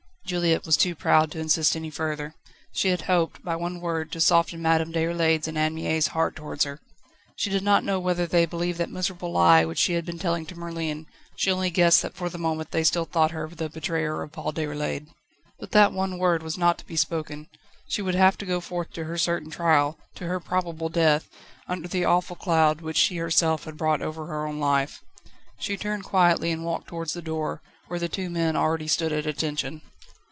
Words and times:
Juliette 0.23 0.65
was 0.65 0.77
too 0.77 0.95
proud 0.95 1.29
to 1.31 1.41
insist 1.41 1.75
any 1.75 1.89
further. 1.89 2.33
She 2.71 2.87
had 2.87 3.01
hoped, 3.01 3.43
by 3.43 3.57
one 3.57 3.81
word, 3.81 4.13
to 4.13 4.21
soften 4.21 4.61
Madame 4.61 4.93
Déroulède's 4.93 5.45
and 5.45 5.57
Anne 5.57 5.75
Mie's 5.75 6.07
heart 6.15 6.37
towards 6.37 6.63
her. 6.63 6.79
She 7.35 7.49
did 7.49 7.63
not 7.63 7.83
know 7.83 7.99
whether 7.99 8.25
they 8.25 8.45
believed 8.45 8.77
that 8.77 8.89
miserable 8.89 9.33
lie 9.33 9.65
which 9.65 9.77
she 9.77 9.91
had 9.91 10.05
been 10.05 10.19
telling 10.19 10.45
to 10.45 10.55
Merlin; 10.57 11.05
she 11.35 11.51
only 11.51 11.69
guessed 11.69 12.01
that 12.03 12.13
for 12.15 12.29
the 12.29 12.37
moment 12.37 12.71
they 12.71 12.85
still 12.85 13.03
thought 13.03 13.31
her 13.31 13.45
the 13.49 13.67
betrayer 13.67 14.21
of 14.23 14.31
Paul 14.31 14.53
Déroulède. 14.53 15.07
But 15.59 15.71
that 15.71 15.91
one 15.91 16.17
word 16.17 16.43
was 16.43 16.57
not 16.57 16.77
to 16.77 16.85
be 16.87 16.95
spoken. 16.95 17.49
She 17.89 18.01
would 18.01 18.15
have 18.15 18.37
to 18.37 18.45
go 18.45 18.61
forth 18.61 18.91
to 18.93 19.03
her 19.03 19.17
certain 19.17 19.51
trial, 19.51 19.99
to 20.15 20.27
her 20.27 20.39
probable 20.39 20.87
death, 20.87 21.27
under 21.67 21.89
the 21.89 22.05
awful 22.05 22.37
cloud, 22.37 22.79
which 22.79 22.95
she 22.95 23.17
herself 23.17 23.65
had 23.65 23.75
brought 23.75 24.01
over 24.01 24.27
her 24.27 24.47
own 24.47 24.61
life. 24.61 25.01
She 25.59 25.75
turned 25.75 26.05
quietly, 26.05 26.51
and 26.53 26.63
walked 26.63 26.87
towards 26.87 27.11
the 27.11 27.21
door, 27.21 27.61
where 27.89 27.99
the 27.99 28.07
two 28.07 28.29
men 28.29 28.55
already 28.55 28.87
stood 28.87 29.11
at 29.11 29.25
attention. 29.25 29.81